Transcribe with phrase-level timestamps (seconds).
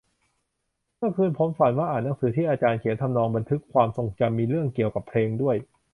[0.97, 5.55] เมื่อคืนผมฝันว่าอ่านหนังสือที่อาจารย์เขียน ทำนองบันทึกความทรงจำ มีเรื่องเกี่ยวกับเพลงด้วย